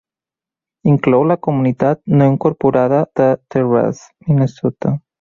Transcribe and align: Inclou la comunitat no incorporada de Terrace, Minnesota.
Inclou 0.93 1.25
la 1.33 1.37
comunitat 1.49 2.01
no 2.15 2.31
incorporada 2.31 3.05
de 3.23 3.31
Terrace, 3.53 4.13
Minnesota. 4.27 5.01